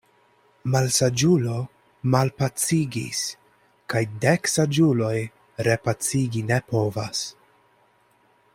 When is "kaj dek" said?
3.95-4.49